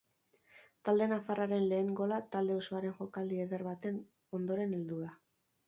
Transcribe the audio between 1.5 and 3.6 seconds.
lehen gola talde osoaren jokaldi